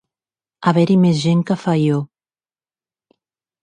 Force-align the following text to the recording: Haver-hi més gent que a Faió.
Haver-hi 0.71 0.95
més 1.03 1.21
gent 1.27 1.45
que 1.51 1.55
a 1.59 1.61
Faió. 1.67 2.03